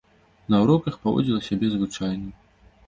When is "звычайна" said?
1.77-2.29